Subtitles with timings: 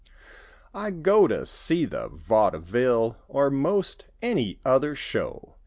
[0.73, 5.57] I go to see the vaud ville; Or most any other show.